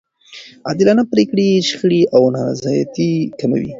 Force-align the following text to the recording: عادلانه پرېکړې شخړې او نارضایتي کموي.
عادلانه 0.67 1.03
پرېکړې 1.11 1.47
شخړې 1.69 2.01
او 2.15 2.23
نارضایتي 2.35 3.11
کموي. 3.39 3.67